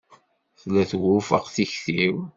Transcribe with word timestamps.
Tella 0.61 0.83
twufeq 0.91 1.45
tikti-w. 1.55 2.17